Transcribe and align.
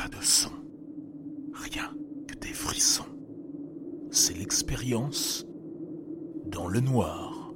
Pas 0.00 0.08
de 0.08 0.24
son. 0.24 0.52
Rien 1.52 1.94
que 2.26 2.34
des 2.36 2.54
frissons. 2.54 3.18
C'est 4.10 4.32
l'expérience 4.32 5.44
dans 6.46 6.68
le 6.68 6.80
noir. 6.80 7.52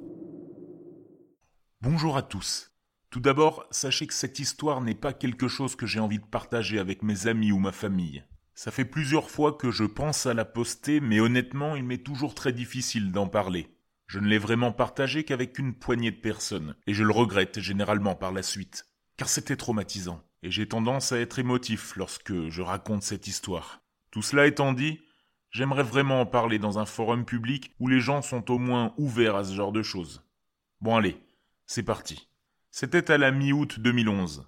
Bonjour 1.81 2.17
à 2.17 2.21
tous. 2.21 2.71
Tout 3.09 3.19
d'abord, 3.19 3.65
sachez 3.71 4.05
que 4.05 4.13
cette 4.13 4.37
histoire 4.37 4.81
n'est 4.81 4.93
pas 4.93 5.11
quelque 5.11 5.47
chose 5.47 5.75
que 5.75 5.87
j'ai 5.87 5.99
envie 5.99 6.19
de 6.19 6.25
partager 6.25 6.77
avec 6.77 7.01
mes 7.01 7.25
amis 7.25 7.51
ou 7.51 7.57
ma 7.57 7.71
famille. 7.71 8.23
Ça 8.53 8.69
fait 8.69 8.85
plusieurs 8.85 9.31
fois 9.31 9.53
que 9.53 9.71
je 9.71 9.85
pense 9.85 10.27
à 10.27 10.35
la 10.35 10.45
poster, 10.45 10.99
mais 10.99 11.19
honnêtement, 11.19 11.75
il 11.75 11.83
m'est 11.83 12.03
toujours 12.03 12.35
très 12.35 12.53
difficile 12.53 13.11
d'en 13.11 13.27
parler. 13.27 13.75
Je 14.05 14.19
ne 14.19 14.27
l'ai 14.27 14.37
vraiment 14.37 14.71
partagé 14.71 15.23
qu'avec 15.23 15.57
une 15.57 15.73
poignée 15.73 16.11
de 16.11 16.21
personnes, 16.21 16.75
et 16.85 16.93
je 16.93 17.03
le 17.03 17.11
regrette 17.11 17.59
généralement 17.59 18.13
par 18.13 18.31
la 18.31 18.43
suite, 18.43 18.85
car 19.17 19.29
c'était 19.29 19.57
traumatisant, 19.57 20.21
et 20.45 20.51
j'ai 20.51 20.67
tendance 20.67 21.11
à 21.11 21.19
être 21.19 21.39
émotif 21.39 21.95
lorsque 21.95 22.49
je 22.49 22.61
raconte 22.61 23.01
cette 23.01 23.25
histoire. 23.25 23.81
Tout 24.11 24.21
cela 24.21 24.45
étant 24.45 24.73
dit, 24.73 25.01
j'aimerais 25.49 25.81
vraiment 25.81 26.21
en 26.21 26.27
parler 26.27 26.59
dans 26.59 26.77
un 26.77 26.85
forum 26.85 27.25
public 27.25 27.73
où 27.79 27.87
les 27.87 27.99
gens 27.99 28.21
sont 28.21 28.51
au 28.51 28.59
moins 28.59 28.93
ouverts 28.97 29.35
à 29.35 29.43
ce 29.43 29.55
genre 29.55 29.71
de 29.71 29.81
choses. 29.81 30.23
Bon 30.81 30.95
allez, 30.95 31.17
c'est 31.65 31.81
parti. 31.81 32.29
C'était 32.69 33.09
à 33.09 33.17
la 33.17 33.31
mi-août 33.31 33.79
2011. 33.79 34.47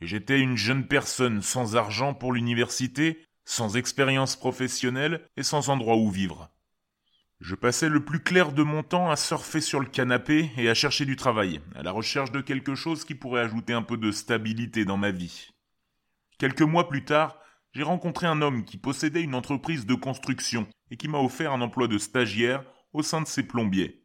Et 0.00 0.06
j'étais 0.06 0.40
une 0.40 0.56
jeune 0.56 0.86
personne 0.86 1.42
sans 1.42 1.76
argent 1.76 2.14
pour 2.14 2.32
l'université, 2.32 3.22
sans 3.44 3.76
expérience 3.76 4.34
professionnelle 4.34 5.20
et 5.36 5.42
sans 5.42 5.68
endroit 5.68 5.96
où 5.96 6.08
vivre. 6.10 6.50
Je 7.40 7.54
passais 7.54 7.88
le 7.88 8.04
plus 8.04 8.20
clair 8.20 8.52
de 8.52 8.64
mon 8.64 8.82
temps 8.82 9.10
à 9.10 9.16
surfer 9.16 9.60
sur 9.60 9.78
le 9.78 9.86
canapé 9.86 10.50
et 10.56 10.68
à 10.68 10.74
chercher 10.74 11.04
du 11.04 11.14
travail, 11.14 11.60
à 11.76 11.84
la 11.84 11.92
recherche 11.92 12.32
de 12.32 12.40
quelque 12.40 12.74
chose 12.74 13.04
qui 13.04 13.14
pourrait 13.14 13.42
ajouter 13.42 13.72
un 13.72 13.82
peu 13.82 13.96
de 13.96 14.10
stabilité 14.10 14.84
dans 14.84 14.96
ma 14.96 15.12
vie. 15.12 15.50
Quelques 16.38 16.62
mois 16.62 16.88
plus 16.88 17.04
tard, 17.04 17.38
j'ai 17.72 17.84
rencontré 17.84 18.26
un 18.26 18.42
homme 18.42 18.64
qui 18.64 18.76
possédait 18.76 19.22
une 19.22 19.36
entreprise 19.36 19.86
de 19.86 19.94
construction 19.94 20.66
et 20.90 20.96
qui 20.96 21.06
m'a 21.06 21.18
offert 21.18 21.52
un 21.52 21.60
emploi 21.60 21.86
de 21.86 21.98
stagiaire 21.98 22.64
au 22.92 23.02
sein 23.02 23.20
de 23.20 23.28
ses 23.28 23.44
plombiers. 23.44 24.02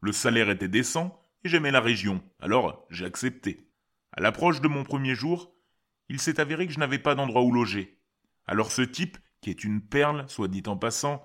Le 0.00 0.12
salaire 0.12 0.48
était 0.48 0.68
décent 0.68 1.22
et 1.44 1.48
j'aimais 1.50 1.70
la 1.70 1.80
région, 1.80 2.22
alors 2.40 2.86
j'ai 2.88 3.04
accepté. 3.04 3.68
À 4.12 4.22
l'approche 4.22 4.62
de 4.62 4.68
mon 4.68 4.82
premier 4.82 5.14
jour, 5.14 5.52
il 6.08 6.18
s'est 6.18 6.40
avéré 6.40 6.66
que 6.66 6.72
je 6.72 6.78
n'avais 6.78 6.98
pas 6.98 7.14
d'endroit 7.14 7.42
où 7.42 7.52
loger. 7.52 7.98
Alors 8.46 8.72
ce 8.72 8.82
type, 8.82 9.18
qui 9.42 9.50
est 9.50 9.62
une 9.62 9.82
perle, 9.82 10.24
soit 10.28 10.48
dit 10.48 10.62
en 10.66 10.76
passant, 10.76 11.22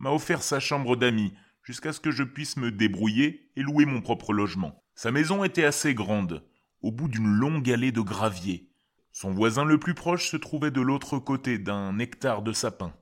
m'a 0.00 0.10
offert 0.10 0.42
sa 0.42 0.58
chambre 0.58 0.96
d'amis 0.96 1.32
jusqu'à 1.62 1.92
ce 1.92 2.00
que 2.00 2.10
je 2.10 2.24
puisse 2.24 2.56
me 2.56 2.72
débrouiller 2.72 3.50
et 3.54 3.62
louer 3.62 3.84
mon 3.84 4.00
propre 4.00 4.32
logement. 4.32 4.82
Sa 4.94 5.12
maison 5.12 5.44
était 5.44 5.64
assez 5.64 5.94
grande, 5.94 6.44
au 6.82 6.90
bout 6.90 7.08
d'une 7.08 7.32
longue 7.32 7.70
allée 7.70 7.92
de 7.92 8.00
gravier. 8.00 8.70
Son 9.12 9.30
voisin 9.30 9.64
le 9.64 9.78
plus 9.78 9.94
proche 9.94 10.28
se 10.28 10.36
trouvait 10.36 10.70
de 10.70 10.80
l'autre 10.80 11.18
côté 11.18 11.58
d'un 11.58 11.98
hectare 11.98 12.42
de 12.42 12.52
sapins. 12.52 12.94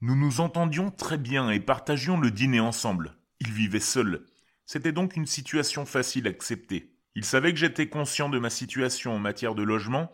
Nous 0.00 0.16
nous 0.16 0.40
entendions 0.40 0.90
très 0.90 1.18
bien 1.18 1.50
et 1.50 1.60
partagions 1.60 2.18
le 2.18 2.30
dîner 2.30 2.60
ensemble. 2.60 3.16
Il 3.40 3.52
vivait 3.52 3.80
seul. 3.80 4.26
C'était 4.66 4.92
donc 4.92 5.16
une 5.16 5.26
situation 5.26 5.86
facile 5.86 6.26
à 6.26 6.30
accepter. 6.30 6.94
Il 7.14 7.24
savait 7.24 7.52
que 7.52 7.58
j'étais 7.58 7.88
conscient 7.88 8.28
de 8.28 8.38
ma 8.38 8.50
situation 8.50 9.14
en 9.14 9.18
matière 9.18 9.54
de 9.54 9.62
logement 9.62 10.10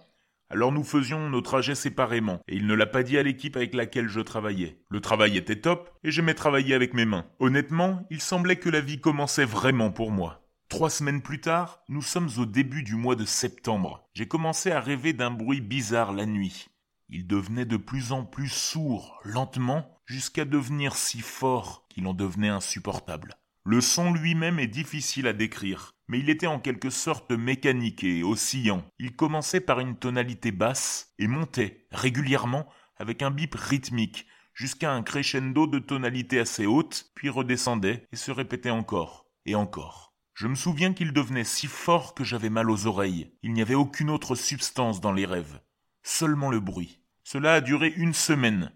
alors 0.50 0.72
nous 0.72 0.82
faisions 0.82 1.30
nos 1.30 1.40
trajets 1.40 1.76
séparément, 1.76 2.40
et 2.48 2.56
il 2.56 2.66
ne 2.66 2.74
l'a 2.74 2.86
pas 2.86 3.04
dit 3.04 3.16
à 3.16 3.22
l'équipe 3.22 3.56
avec 3.56 3.72
laquelle 3.72 4.08
je 4.08 4.20
travaillais. 4.20 4.82
Le 4.88 5.00
travail 5.00 5.36
était 5.36 5.60
top, 5.60 5.90
et 6.02 6.10
j'aimais 6.10 6.34
travailler 6.34 6.74
avec 6.74 6.92
mes 6.92 7.04
mains. 7.04 7.26
Honnêtement, 7.38 8.04
il 8.10 8.20
semblait 8.20 8.56
que 8.56 8.68
la 8.68 8.80
vie 8.80 9.00
commençait 9.00 9.44
vraiment 9.44 9.92
pour 9.92 10.10
moi. 10.10 10.44
Trois 10.68 10.90
semaines 10.90 11.22
plus 11.22 11.40
tard, 11.40 11.82
nous 11.88 12.02
sommes 12.02 12.30
au 12.38 12.46
début 12.46 12.82
du 12.82 12.96
mois 12.96 13.16
de 13.16 13.24
septembre. 13.24 14.08
J'ai 14.12 14.26
commencé 14.26 14.72
à 14.72 14.80
rêver 14.80 15.12
d'un 15.12 15.30
bruit 15.30 15.60
bizarre 15.60 16.12
la 16.12 16.26
nuit. 16.26 16.68
Il 17.08 17.26
devenait 17.26 17.64
de 17.64 17.76
plus 17.76 18.12
en 18.12 18.24
plus 18.24 18.48
sourd, 18.48 19.20
lentement, 19.24 19.98
jusqu'à 20.04 20.44
devenir 20.44 20.94
si 20.96 21.20
fort 21.20 21.86
qu'il 21.88 22.06
en 22.06 22.14
devenait 22.14 22.48
insupportable. 22.48 23.34
Le 23.64 23.80
son 23.80 24.12
lui-même 24.12 24.58
est 24.58 24.66
difficile 24.66 25.26
à 25.26 25.32
décrire 25.32 25.94
mais 26.10 26.18
il 26.18 26.28
était 26.28 26.48
en 26.48 26.58
quelque 26.58 26.90
sorte 26.90 27.30
mécanique 27.30 28.02
et 28.02 28.24
oscillant. 28.24 28.84
Il 28.98 29.14
commençait 29.14 29.60
par 29.60 29.78
une 29.78 29.96
tonalité 29.96 30.50
basse 30.50 31.14
et 31.20 31.28
montait 31.28 31.86
régulièrement 31.92 32.66
avec 32.96 33.22
un 33.22 33.30
bip 33.30 33.54
rythmique 33.54 34.26
jusqu'à 34.52 34.90
un 34.90 35.04
crescendo 35.04 35.68
de 35.68 35.78
tonalité 35.78 36.40
assez 36.40 36.66
haute, 36.66 37.12
puis 37.14 37.28
redescendait 37.28 38.08
et 38.10 38.16
se 38.16 38.32
répétait 38.32 38.70
encore 38.70 39.26
et 39.46 39.54
encore. 39.54 40.12
Je 40.34 40.48
me 40.48 40.56
souviens 40.56 40.92
qu'il 40.92 41.12
devenait 41.12 41.44
si 41.44 41.68
fort 41.68 42.12
que 42.14 42.24
j'avais 42.24 42.50
mal 42.50 42.70
aux 42.70 42.88
oreilles. 42.88 43.32
Il 43.44 43.52
n'y 43.52 43.62
avait 43.62 43.74
aucune 43.76 44.10
autre 44.10 44.34
substance 44.34 45.00
dans 45.00 45.12
les 45.12 45.26
rêves, 45.26 45.60
seulement 46.02 46.50
le 46.50 46.58
bruit. 46.58 47.04
Cela 47.22 47.54
a 47.54 47.60
duré 47.60 47.94
une 47.96 48.14
semaine, 48.14 48.72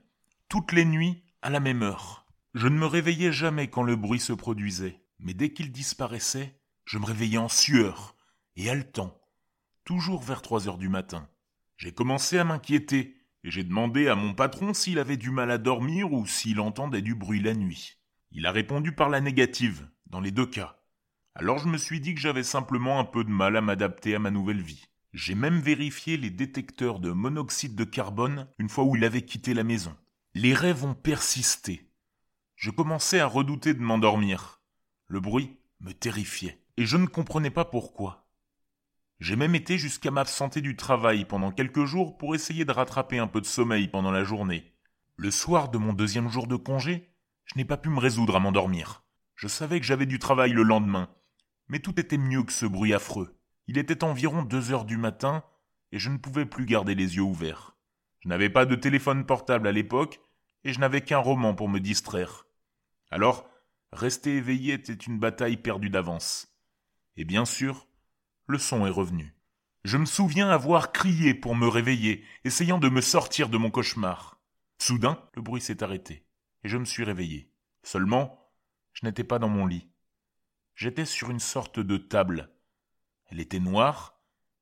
toutes 0.49 0.71
les 0.71 0.85
nuits 0.85 1.25
à 1.43 1.51
la 1.51 1.59
même 1.59 1.83
heure. 1.83 2.24
Je 2.55 2.69
ne 2.69 2.79
me 2.79 2.87
réveillais 2.87 3.33
jamais 3.33 3.69
quand 3.69 3.83
le 3.83 3.97
bruit 3.97 4.21
se 4.21 4.33
produisait, 4.33 5.03
mais 5.19 5.35
dès 5.35 5.51
qu'il 5.51 5.73
disparaissait, 5.73 6.57
je 6.85 6.99
me 6.99 7.05
réveillais 7.05 7.39
en 7.39 7.49
sueur 7.49 8.15
et 8.55 8.71
haletant, 8.71 9.21
toujours 9.85 10.23
vers 10.23 10.41
trois 10.41 10.69
heures 10.69 10.79
du 10.79 10.89
matin. 10.89 11.29
J'ai 11.77 11.91
commencé 11.91 12.39
à 12.39 12.45
m'inquiéter, 12.45 13.17
et 13.43 13.51
j'ai 13.51 13.65
demandé 13.65 14.07
à 14.07 14.15
mon 14.15 14.35
patron 14.35 14.73
s'il 14.73 15.01
avait 15.01 15.17
du 15.17 15.31
mal 15.31 15.51
à 15.51 15.59
dormir 15.59 16.13
ou 16.13 16.27
s'il 16.27 16.61
entendait 16.61 17.03
du 17.03 17.17
bruit 17.17 17.43
la 17.43 17.55
nuit. 17.55 17.99
Il 18.31 18.47
a 18.47 18.53
répondu 18.53 18.93
par 18.93 19.09
la 19.09 19.21
négative, 19.21 19.89
dans 20.07 20.21
les 20.21 20.31
deux 20.31 20.47
cas. 20.47 20.81
Alors 21.35 21.59
je 21.59 21.67
me 21.67 21.77
suis 21.77 21.99
dit 21.99 22.15
que 22.15 22.21
j'avais 22.21 22.45
simplement 22.45 23.01
un 23.01 23.05
peu 23.05 23.25
de 23.25 23.31
mal 23.31 23.57
à 23.57 23.63
m'adapter 23.63 24.15
à 24.15 24.21
ma 24.21 24.31
nouvelle 24.31 24.63
vie. 24.63 24.87
J'ai 25.13 25.35
même 25.35 25.59
vérifié 25.59 26.17
les 26.17 26.31
détecteurs 26.31 27.01
de 27.01 27.11
monoxyde 27.11 27.75
de 27.75 27.85
carbone 27.85 28.47
une 28.59 28.69
fois 28.69 28.85
où 28.85 28.95
il 28.95 29.05
avait 29.05 29.23
quitté 29.23 29.55
la 29.55 29.65
maison. 29.65 29.97
Les 30.35 30.55
rêves 30.55 30.85
ont 30.85 30.95
persisté. 30.95 31.91
Je 32.65 32.71
commençais 32.71 33.21
à 33.21 33.27
redouter 33.27 33.75
de 33.75 33.83
m'endormir. 33.83 34.63
Le 35.07 35.21
bruit 35.21 35.59
me 35.81 35.93
terrifiait 35.93 36.63
et 36.79 36.87
je 36.87 36.97
ne 36.97 37.05
comprenais 37.05 37.51
pas 37.51 37.67
pourquoi. 37.67 38.27
J'ai 39.21 39.37
même 39.37 39.55
été 39.55 39.77
jusqu'à 39.77 40.11
m'absenter 40.11 40.63
du 40.63 40.75
travail 40.75 41.27
pendant 41.27 41.53
quelques 41.53 41.85
jours 41.85 42.17
pour 42.17 42.35
essayer 42.35 42.65
de 42.65 42.73
rattraper 42.73 43.19
un 43.19 43.27
peu 43.27 43.43
de 43.43 43.47
sommeil 43.47 43.89
pendant 43.89 44.11
la 44.11 44.25
journée. 44.25 44.73
Le 45.17 45.31
soir 45.31 45.69
de 45.69 45.77
mon 45.77 45.93
deuxième 45.93 46.31
jour 46.31 46.47
de 46.47 46.57
congé, 46.57 47.11
je 47.45 47.59
n'ai 47.59 47.67
pas 47.67 47.77
pu 47.77 47.91
me 47.91 48.01
résoudre 48.01 48.35
à 48.35 48.41
m'endormir. 48.41 49.05
Je 49.35 49.47
savais 49.47 49.79
que 49.79 49.85
j'avais 49.85 50.07
du 50.07 50.19
travail 50.19 50.53
le 50.53 50.63
lendemain, 50.63 51.11
mais 51.69 51.81
tout 51.81 52.01
était 52.01 52.17
mieux 52.17 52.45
que 52.45 52.53
ce 52.55 52.65
bruit 52.65 52.95
affreux. 52.95 53.39
Il 53.67 53.77
était 53.77 54.05
environ 54.05 54.43
deux 54.43 54.73
heures 54.73 54.87
du 54.87 54.97
matin, 54.97 55.45
et 55.93 55.99
je 55.99 56.09
ne 56.09 56.17
pouvais 56.17 56.47
plus 56.47 56.65
garder 56.65 56.95
les 56.95 57.17
yeux 57.17 57.21
ouverts. 57.25 57.77
Je 58.21 58.29
n'avais 58.31 58.49
pas 58.49 58.65
de 58.65 58.75
téléphone 58.75 59.27
portable 59.27 59.69
à 59.69 59.73
l'époque, 59.73 60.19
et 60.65 60.73
je 60.73 60.81
n'avais 60.81 61.03
qu'un 61.03 61.19
roman 61.19 61.55
pour 61.55 61.69
me 61.69 61.79
distraire. 61.79 62.44
Alors, 63.11 63.49
rester 63.93 64.37
éveillé 64.37 64.75
était 64.75 64.93
une 64.93 65.19
bataille 65.19 65.57
perdue 65.57 65.91
d'avance. 65.91 66.49
Et 67.17 67.25
bien 67.25 67.45
sûr, 67.45 67.87
le 68.47 68.59
son 68.59 68.87
est 68.87 68.91
revenu. 68.91 69.35
Je 69.85 69.99
me 69.99 70.07
souviens 70.07 70.49
avoir 70.49 70.93
crié 70.93 71.35
pour 71.35 71.55
me 71.55 71.69
réveiller, 71.69 72.25
essayant 72.45 72.79
de 72.79 72.89
me 72.89 73.01
sortir 73.01 73.49
de 73.49 73.59
mon 73.59 73.71
cauchemar. 73.71 74.41
Soudain, 74.79 75.23
le 75.35 75.43
bruit 75.43 75.61
s'est 75.61 75.83
arrêté, 75.83 76.27
et 76.63 76.69
je 76.69 76.79
me 76.79 76.85
suis 76.85 77.05
réveillé. 77.05 77.51
Seulement, 77.83 78.51
je 78.95 79.05
n'étais 79.05 79.25
pas 79.25 79.39
dans 79.39 79.49
mon 79.49 79.67
lit. 79.67 79.89
J'étais 80.75 81.05
sur 81.05 81.31
une 81.31 81.41
sorte 81.41 81.81
de 81.81 81.97
table. 81.99 82.51
Elle 83.27 83.41
était 83.41 83.61
noire 83.61 84.19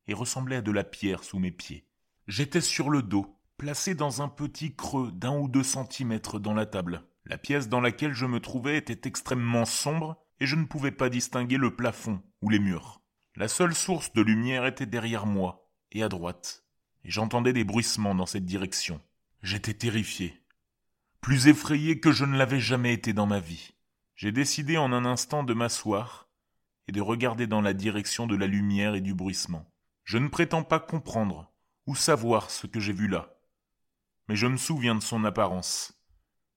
et 0.06 0.14
ressemblait 0.14 0.56
à 0.56 0.62
de 0.62 0.72
la 0.72 0.84
pierre 0.84 1.24
sous 1.24 1.38
mes 1.38 1.52
pieds. 1.52 1.86
J'étais 2.26 2.60
sur 2.60 2.90
le 2.90 3.02
dos, 3.02 3.38
placé 3.56 3.94
dans 3.94 4.22
un 4.22 4.28
petit 4.28 4.74
creux 4.74 5.12
d'un 5.12 5.38
ou 5.38 5.48
deux 5.48 5.62
centimètres 5.62 6.38
dans 6.38 6.54
la 6.54 6.66
table. 6.66 7.04
La 7.24 7.38
pièce 7.38 7.68
dans 7.68 7.80
laquelle 7.80 8.14
je 8.14 8.26
me 8.26 8.40
trouvais 8.40 8.76
était 8.76 9.08
extrêmement 9.08 9.64
sombre 9.64 10.16
et 10.40 10.46
je 10.46 10.56
ne 10.56 10.64
pouvais 10.64 10.90
pas 10.90 11.08
distinguer 11.08 11.56
le 11.56 11.74
plafond 11.74 12.22
ou 12.40 12.48
les 12.48 12.58
murs. 12.58 13.00
La 13.36 13.48
seule 13.48 13.74
source 13.74 14.12
de 14.12 14.22
lumière 14.22 14.66
était 14.66 14.86
derrière 14.86 15.24
moi 15.24 15.70
et 15.92 16.02
à 16.02 16.08
droite, 16.08 16.64
et 17.04 17.10
j'entendais 17.10 17.52
des 17.52 17.64
bruissements 17.64 18.14
dans 18.14 18.26
cette 18.26 18.44
direction. 18.44 19.00
J'étais 19.42 19.74
terrifié, 19.74 20.42
plus 21.20 21.46
effrayé 21.46 22.00
que 22.00 22.12
je 22.12 22.24
ne 22.24 22.36
l'avais 22.36 22.60
jamais 22.60 22.92
été 22.92 23.12
dans 23.12 23.26
ma 23.26 23.40
vie. 23.40 23.74
J'ai 24.16 24.32
décidé 24.32 24.76
en 24.76 24.92
un 24.92 25.04
instant 25.04 25.44
de 25.44 25.54
m'asseoir 25.54 26.28
et 26.88 26.92
de 26.92 27.00
regarder 27.00 27.46
dans 27.46 27.60
la 27.60 27.72
direction 27.72 28.26
de 28.26 28.36
la 28.36 28.46
lumière 28.46 28.94
et 28.94 29.00
du 29.00 29.14
bruissement. 29.14 29.64
Je 30.04 30.18
ne 30.18 30.28
prétends 30.28 30.64
pas 30.64 30.80
comprendre 30.80 31.52
ou 31.86 31.94
savoir 31.94 32.50
ce 32.50 32.66
que 32.66 32.80
j'ai 32.80 32.92
vu 32.92 33.08
là, 33.08 33.34
mais 34.28 34.36
je 34.36 34.46
me 34.46 34.56
souviens 34.56 34.94
de 34.94 35.02
son 35.02 35.24
apparence. 35.24 36.01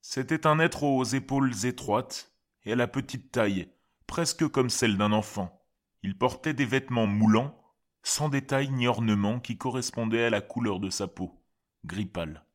C'était 0.08 0.46
un 0.46 0.60
être 0.60 0.84
aux 0.84 1.04
épaules 1.04 1.66
étroites 1.66 2.32
et 2.64 2.74
à 2.74 2.76
la 2.76 2.88
petite 2.88 3.32
taille 3.32 3.70
presque 4.06 4.48
comme 4.48 4.70
celle 4.70 4.98
d'un 4.98 5.12
enfant. 5.12 5.68
Il 6.04 6.16
portait 6.16 6.54
des 6.54 6.64
vêtements 6.64 7.08
moulants, 7.08 7.60
sans 8.04 8.30
détails 8.30 8.70
ni 8.70 8.88
ornements 8.88 9.40
qui 9.40 9.58
correspondaient 9.58 10.26
à 10.26 10.30
la 10.30 10.42
couleur 10.42 10.80
de 10.80 10.92
sa 10.92 11.08
peau, 11.08 11.44
gris 11.86 12.06
pâle. 12.06 12.46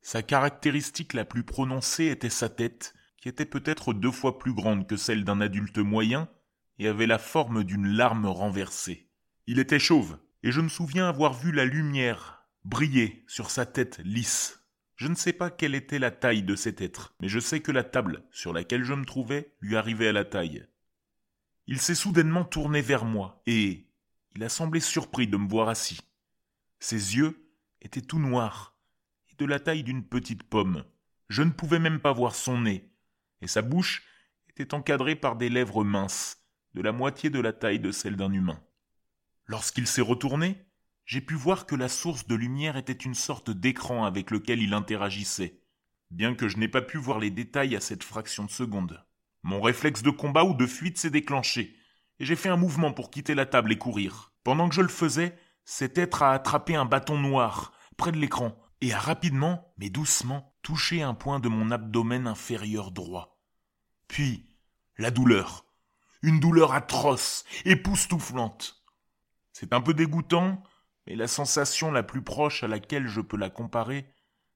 Sa 0.00 0.22
caractéristique 0.22 1.12
la 1.12 1.24
plus 1.24 1.42
prononcée 1.42 2.06
était 2.06 2.30
sa 2.30 2.48
tête, 2.48 2.94
qui 3.16 3.28
était 3.28 3.46
peut-être 3.46 3.92
deux 3.92 4.12
fois 4.12 4.38
plus 4.38 4.54
grande 4.54 4.86
que 4.86 4.96
celle 4.96 5.24
d'un 5.24 5.40
adulte 5.40 5.78
moyen, 5.78 6.28
et 6.78 6.86
avait 6.86 7.08
la 7.08 7.18
forme 7.18 7.64
d'une 7.64 7.88
larme 7.88 8.26
renversée. 8.26 9.10
Il 9.48 9.58
était 9.58 9.80
chauve, 9.80 10.18
et 10.44 10.52
je 10.52 10.60
me 10.60 10.68
souviens 10.68 11.08
avoir 11.08 11.34
vu 11.34 11.50
la 11.50 11.64
lumière 11.64 12.46
brillait 12.64 13.24
sur 13.26 13.50
sa 13.50 13.66
tête 13.66 13.98
lisse. 14.04 14.61
Je 15.02 15.08
ne 15.08 15.16
sais 15.16 15.32
pas 15.32 15.50
quelle 15.50 15.74
était 15.74 15.98
la 15.98 16.12
taille 16.12 16.44
de 16.44 16.54
cet 16.54 16.80
être, 16.80 17.12
mais 17.20 17.26
je 17.26 17.40
sais 17.40 17.58
que 17.58 17.72
la 17.72 17.82
table 17.82 18.22
sur 18.30 18.52
laquelle 18.52 18.84
je 18.84 18.94
me 18.94 19.04
trouvais 19.04 19.52
lui 19.60 19.74
arrivait 19.74 20.06
à 20.06 20.12
la 20.12 20.24
taille. 20.24 20.64
Il 21.66 21.80
s'est 21.80 21.96
soudainement 21.96 22.44
tourné 22.44 22.82
vers 22.82 23.04
moi, 23.04 23.42
et 23.48 23.88
il 24.36 24.44
a 24.44 24.48
semblé 24.48 24.78
surpris 24.78 25.26
de 25.26 25.36
me 25.36 25.48
voir 25.48 25.68
assis. 25.68 26.02
Ses 26.78 27.16
yeux 27.16 27.50
étaient 27.80 28.00
tout 28.00 28.20
noirs, 28.20 28.76
et 29.28 29.34
de 29.34 29.44
la 29.44 29.58
taille 29.58 29.82
d'une 29.82 30.04
petite 30.04 30.44
pomme. 30.44 30.84
Je 31.28 31.42
ne 31.42 31.50
pouvais 31.50 31.80
même 31.80 31.98
pas 31.98 32.12
voir 32.12 32.36
son 32.36 32.60
nez, 32.60 32.88
et 33.40 33.48
sa 33.48 33.62
bouche 33.62 34.04
était 34.50 34.72
encadrée 34.72 35.16
par 35.16 35.34
des 35.34 35.48
lèvres 35.48 35.82
minces, 35.82 36.46
de 36.74 36.80
la 36.80 36.92
moitié 36.92 37.28
de 37.28 37.40
la 37.40 37.52
taille 37.52 37.80
de 37.80 37.90
celle 37.90 38.14
d'un 38.14 38.32
humain. 38.32 38.62
Lorsqu'il 39.46 39.88
s'est 39.88 40.00
retourné, 40.00 40.64
j'ai 41.04 41.20
pu 41.20 41.34
voir 41.34 41.66
que 41.66 41.74
la 41.74 41.88
source 41.88 42.26
de 42.26 42.34
lumière 42.34 42.76
était 42.76 42.92
une 42.92 43.14
sorte 43.14 43.50
d'écran 43.50 44.04
avec 44.04 44.30
lequel 44.30 44.62
il 44.62 44.74
interagissait, 44.74 45.60
bien 46.10 46.34
que 46.34 46.48
je 46.48 46.56
n'ai 46.56 46.68
pas 46.68 46.82
pu 46.82 46.98
voir 46.98 47.18
les 47.18 47.30
détails 47.30 47.76
à 47.76 47.80
cette 47.80 48.04
fraction 48.04 48.44
de 48.44 48.50
seconde. 48.50 49.04
Mon 49.42 49.60
réflexe 49.60 50.02
de 50.02 50.10
combat 50.10 50.44
ou 50.44 50.54
de 50.54 50.66
fuite 50.66 50.98
s'est 50.98 51.10
déclenché, 51.10 51.76
et 52.20 52.24
j'ai 52.24 52.36
fait 52.36 52.48
un 52.48 52.56
mouvement 52.56 52.92
pour 52.92 53.10
quitter 53.10 53.34
la 53.34 53.46
table 53.46 53.72
et 53.72 53.78
courir. 53.78 54.32
Pendant 54.44 54.68
que 54.68 54.74
je 54.74 54.82
le 54.82 54.88
faisais, 54.88 55.36
cet 55.64 55.98
être 55.98 56.22
a 56.22 56.32
attrapé 56.32 56.76
un 56.76 56.84
bâton 56.84 57.18
noir, 57.18 57.72
près 57.96 58.12
de 58.12 58.18
l'écran, 58.18 58.56
et 58.80 58.92
a 58.92 58.98
rapidement, 58.98 59.72
mais 59.78 59.90
doucement, 59.90 60.54
touché 60.62 61.02
un 61.02 61.14
point 61.14 61.40
de 61.40 61.48
mon 61.48 61.70
abdomen 61.70 62.26
inférieur 62.26 62.90
droit. 62.90 63.40
Puis, 64.08 64.48
la 64.98 65.10
douleur. 65.10 65.64
Une 66.22 66.40
douleur 66.40 66.72
atroce, 66.72 67.44
époustouflante. 67.64 68.84
C'est 69.52 69.72
un 69.72 69.80
peu 69.80 69.94
dégoûtant, 69.94 70.62
mais 71.06 71.16
la 71.16 71.26
sensation 71.26 71.90
la 71.90 72.02
plus 72.02 72.22
proche 72.22 72.62
à 72.62 72.68
laquelle 72.68 73.08
je 73.08 73.20
peux 73.20 73.36
la 73.36 73.50
comparer, 73.50 74.06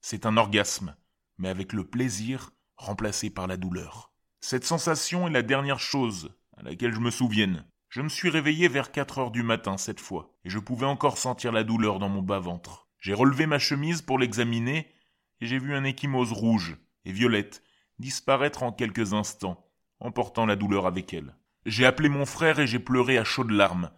c'est 0.00 0.26
un 0.26 0.37
orgasme, 0.37 0.96
mais 1.38 1.48
avec 1.48 1.72
le 1.72 1.84
plaisir 1.84 2.50
remplacé 2.76 3.31
par 3.31 3.46
la 3.46 3.56
douleur. 3.56 4.12
Cette 4.40 4.64
sensation 4.64 5.26
est 5.26 5.32
la 5.32 5.43
dernière 5.43 5.81
chose 5.81 6.37
à 6.56 6.62
laquelle 6.62 6.94
je 6.94 7.00
me 7.00 7.10
souvienne. 7.10 7.64
Je 7.88 8.02
me 8.02 8.08
suis 8.08 8.28
réveillé 8.28 8.69
vers 8.69 8.93
quatre 8.93 9.19
heures 9.19 9.31
du 9.31 9.43
matin 9.43 9.76
cette 9.76 10.00
fois, 10.00 10.34
et 10.44 10.50
je 10.50 10.58
pouvais 10.58 10.87
encore 10.87 11.19
sentir 11.19 11.52
la 11.52 11.64
douleur 11.64 11.98
dans 11.98 12.08
mon 12.08 12.22
bas-ventre. 12.22 12.88
J'ai 13.00 13.14
relevé 13.14 13.46
ma 13.46 13.58
chemise 13.58 14.02
pour 14.02 14.19
l'examiner, 14.19 14.93
et 15.40 15.46
j'ai 15.46 15.58
vu 15.58 15.75
un 15.75 15.84
échymose 15.84 16.32
rouge 16.32 16.76
et 17.04 17.12
violette 17.12 17.62
disparaître 17.98 18.62
en 18.62 18.72
quelques 18.72 19.14
instants, 19.14 19.64
emportant 20.00 20.46
la 20.46 20.56
douleur 20.56 20.87
avec 20.87 21.14
elle. 21.14 21.34
J'ai 21.64 21.87
appelé 21.87 22.08
mon 22.08 22.26
frère 22.26 22.60
et 22.60 22.66
j'ai 22.66 22.78
pleuré 22.78 23.19
à 23.19 23.25
chaudes 23.25 23.50
larmes, 23.50 23.90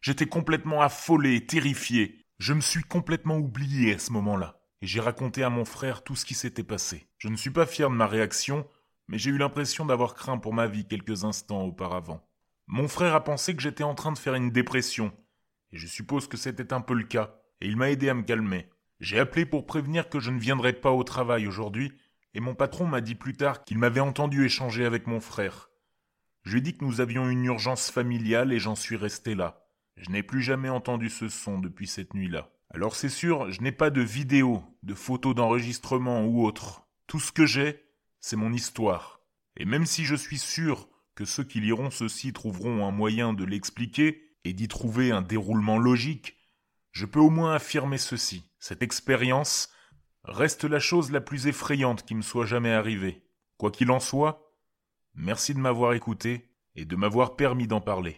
J'étais 0.00 0.26
complètement 0.26 0.80
affolé, 0.80 1.44
terrifié. 1.44 2.24
Je 2.38 2.54
me 2.54 2.60
suis 2.60 2.82
complètement 2.82 3.36
oublié 3.36 3.94
à 3.94 3.98
ce 3.98 4.12
moment-là. 4.12 4.60
Et 4.82 4.86
j'ai 4.86 5.00
raconté 5.00 5.42
à 5.42 5.50
mon 5.50 5.66
frère 5.66 6.02
tout 6.02 6.16
ce 6.16 6.24
qui 6.24 6.34
s'était 6.34 6.62
passé. 6.62 7.06
Je 7.18 7.28
ne 7.28 7.36
suis 7.36 7.50
pas 7.50 7.66
fier 7.66 7.90
de 7.90 7.94
ma 7.94 8.06
réaction, 8.06 8.66
mais 9.08 9.18
j'ai 9.18 9.30
eu 9.30 9.36
l'impression 9.36 9.84
d'avoir 9.84 10.14
craint 10.14 10.38
pour 10.38 10.54
ma 10.54 10.66
vie 10.66 10.86
quelques 10.86 11.24
instants 11.24 11.64
auparavant. 11.64 12.26
Mon 12.66 12.88
frère 12.88 13.14
a 13.14 13.24
pensé 13.24 13.54
que 13.54 13.60
j'étais 13.62 13.84
en 13.84 13.94
train 13.94 14.12
de 14.12 14.18
faire 14.18 14.34
une 14.34 14.52
dépression, 14.52 15.12
et 15.72 15.76
je 15.76 15.86
suppose 15.86 16.28
que 16.28 16.36
c'était 16.36 16.72
un 16.72 16.80
peu 16.80 16.94
le 16.94 17.04
cas, 17.04 17.34
et 17.60 17.66
il 17.66 17.76
m'a 17.76 17.90
aidé 17.90 18.08
à 18.08 18.14
me 18.14 18.22
calmer. 18.22 18.70
J'ai 19.00 19.18
appelé 19.18 19.44
pour 19.44 19.66
prévenir 19.66 20.08
que 20.08 20.20
je 20.20 20.30
ne 20.30 20.38
viendrais 20.38 20.72
pas 20.72 20.92
au 20.92 21.02
travail 21.02 21.46
aujourd'hui, 21.46 21.92
et 22.34 22.40
mon 22.40 22.54
patron 22.54 22.86
m'a 22.86 23.00
dit 23.00 23.16
plus 23.16 23.36
tard 23.36 23.64
qu'il 23.64 23.78
m'avait 23.78 24.00
entendu 24.00 24.44
échanger 24.44 24.84
avec 24.84 25.06
mon 25.06 25.20
frère. 25.20 25.70
Je 26.44 26.52
lui 26.52 26.58
ai 26.58 26.62
dit 26.62 26.76
que 26.76 26.84
nous 26.84 27.00
avions 27.00 27.28
une 27.28 27.44
urgence 27.44 27.90
familiale 27.90 28.52
et 28.52 28.60
j'en 28.60 28.76
suis 28.76 28.96
resté 28.96 29.34
là. 29.34 29.66
Je 29.96 30.10
n'ai 30.10 30.22
plus 30.22 30.42
jamais 30.42 30.68
entendu 30.68 31.10
ce 31.10 31.28
son 31.28 31.58
depuis 31.58 31.86
cette 31.86 32.14
nuit-là. 32.14 32.50
Alors 32.72 32.94
c'est 32.94 33.08
sûr, 33.08 33.50
je 33.50 33.60
n'ai 33.62 33.72
pas 33.72 33.90
de 33.90 34.00
vidéo, 34.00 34.62
de 34.82 34.94
photos 34.94 35.34
d'enregistrement 35.34 36.24
ou 36.24 36.44
autre. 36.44 36.86
Tout 37.06 37.18
ce 37.18 37.32
que 37.32 37.46
j'ai, 37.46 37.84
c'est 38.20 38.36
mon 38.36 38.52
histoire. 38.52 39.20
Et 39.56 39.64
même 39.64 39.86
si 39.86 40.04
je 40.04 40.14
suis 40.14 40.38
sûr 40.38 40.88
que 41.14 41.24
ceux 41.24 41.44
qui 41.44 41.60
liront 41.60 41.90
ceci 41.90 42.32
trouveront 42.32 42.86
un 42.86 42.92
moyen 42.92 43.32
de 43.32 43.44
l'expliquer 43.44 44.22
et 44.44 44.52
d'y 44.52 44.68
trouver 44.68 45.10
un 45.10 45.20
déroulement 45.20 45.78
logique, 45.78 46.36
je 46.92 47.06
peux 47.06 47.20
au 47.20 47.30
moins 47.30 47.54
affirmer 47.54 47.98
ceci. 47.98 48.44
Cette 48.58 48.82
expérience 48.82 49.72
reste 50.24 50.64
la 50.64 50.80
chose 50.80 51.10
la 51.10 51.20
plus 51.20 51.46
effrayante 51.46 52.04
qui 52.04 52.14
me 52.14 52.22
soit 52.22 52.46
jamais 52.46 52.72
arrivée. 52.72 53.22
Quoi 53.56 53.70
qu'il 53.70 53.90
en 53.90 54.00
soit, 54.00 54.54
merci 55.14 55.54
de 55.54 55.58
m'avoir 55.58 55.92
écouté 55.92 56.48
et 56.76 56.84
de 56.84 56.96
m'avoir 56.96 57.36
permis 57.36 57.66
d'en 57.66 57.80
parler. 57.80 58.16